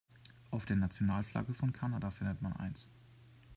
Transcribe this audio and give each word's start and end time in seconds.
Auf 0.49 0.65
der 0.65 0.77
Nationalflagge 0.77 1.53
von 1.53 1.73
Kanada 1.73 2.09
findet 2.09 2.41
man 2.41 2.53
eins. 2.53 2.87